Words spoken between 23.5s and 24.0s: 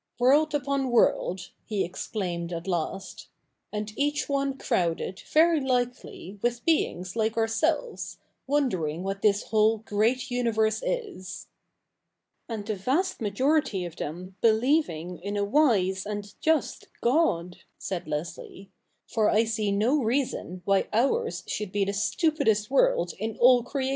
ci efcf^^^i.'